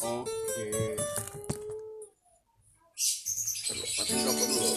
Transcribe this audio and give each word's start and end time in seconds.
oke 0.00 0.24
okay. 0.24 0.96
pakai 4.00 4.16
rokok 4.24 4.46
dulu 4.48 4.72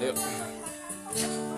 ayo 0.00 1.49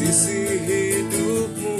sisi 0.00 0.64
hidupmu. 0.64 1.76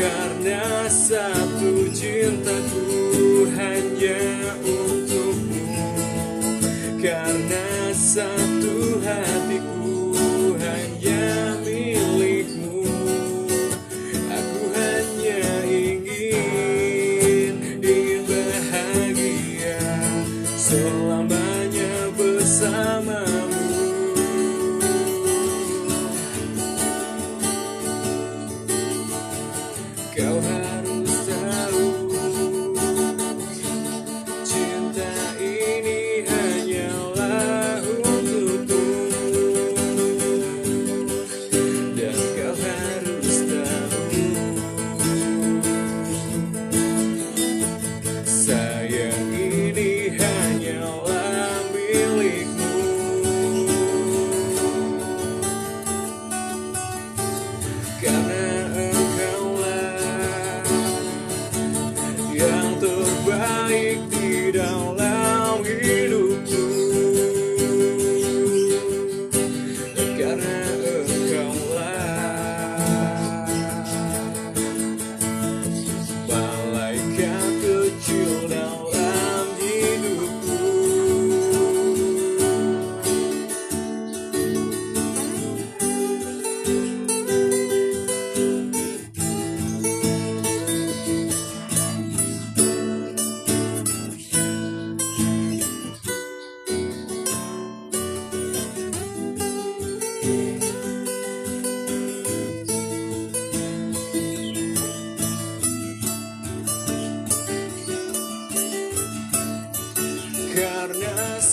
Karena 0.00 0.88
satu 0.88 1.92
cintaku 1.92 2.88
hanya 3.52 4.24
untukmu. 4.64 5.68
Karena 7.04 7.92
satu 7.92 9.04
hatiku 9.04 10.16
hanya 10.56 11.60
milikmu. 11.60 12.80
Aku 14.32 14.60
hanya 14.72 15.44
ingin, 15.68 17.60
ingin 17.60 18.24
bahagia 18.24 19.84
Selamanya 20.56 22.08
besar. 22.16 22.93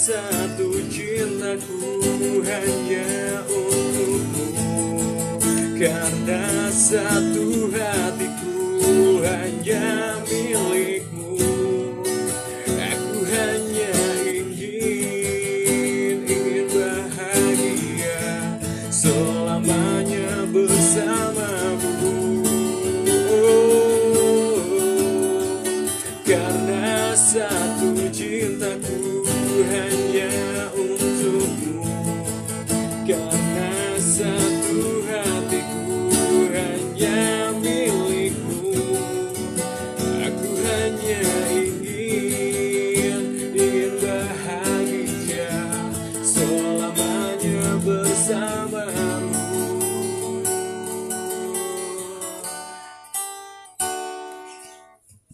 satu 0.01 0.81
cintaku 0.89 2.41
hanya 2.41 3.05
untukmu. 3.45 4.49
Karena 5.77 6.73
satu 6.73 7.69
hatiku 7.69 9.21
hanya 9.21 10.17